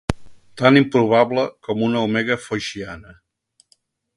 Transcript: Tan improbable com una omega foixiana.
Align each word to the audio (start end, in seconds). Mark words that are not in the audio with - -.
Tan 0.61 0.77
improbable 0.81 1.43
com 1.67 1.83
una 1.89 2.01
omega 2.07 2.39
foixiana. 2.47 3.15